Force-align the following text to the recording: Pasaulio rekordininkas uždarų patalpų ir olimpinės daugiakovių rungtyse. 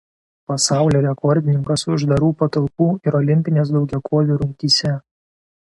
Pasaulio 0.51 1.01
rekordininkas 1.03 1.85
uždarų 1.97 2.31
patalpų 2.41 2.89
ir 3.11 3.19
olimpinės 3.21 3.77
daugiakovių 3.79 4.41
rungtyse. 4.43 5.01